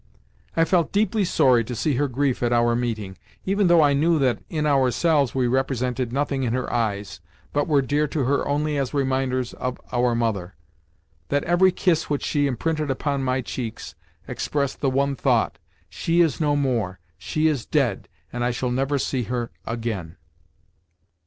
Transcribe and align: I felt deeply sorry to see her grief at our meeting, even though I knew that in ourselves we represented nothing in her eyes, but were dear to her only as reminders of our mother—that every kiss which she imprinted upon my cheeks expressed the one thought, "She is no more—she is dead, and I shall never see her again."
I 0.57 0.65
felt 0.65 0.91
deeply 0.91 1.23
sorry 1.23 1.63
to 1.63 1.75
see 1.75 1.93
her 1.97 2.07
grief 2.07 2.41
at 2.41 2.51
our 2.51 2.75
meeting, 2.75 3.19
even 3.45 3.67
though 3.67 3.83
I 3.83 3.93
knew 3.93 4.17
that 4.17 4.39
in 4.49 4.65
ourselves 4.65 5.35
we 5.35 5.45
represented 5.45 6.11
nothing 6.11 6.41
in 6.41 6.53
her 6.53 6.73
eyes, 6.73 7.19
but 7.53 7.67
were 7.67 7.83
dear 7.83 8.07
to 8.07 8.23
her 8.23 8.47
only 8.47 8.79
as 8.79 8.95
reminders 8.95 9.53
of 9.53 9.79
our 9.91 10.15
mother—that 10.15 11.43
every 11.43 11.71
kiss 11.71 12.09
which 12.09 12.25
she 12.25 12.47
imprinted 12.47 12.89
upon 12.89 13.21
my 13.23 13.41
cheeks 13.41 13.93
expressed 14.27 14.79
the 14.81 14.89
one 14.89 15.15
thought, 15.15 15.59
"She 15.87 16.21
is 16.21 16.41
no 16.41 16.55
more—she 16.55 17.45
is 17.47 17.67
dead, 17.67 18.09
and 18.33 18.43
I 18.43 18.49
shall 18.49 18.71
never 18.71 18.97
see 18.97 19.21
her 19.25 19.51
again." 19.67 20.15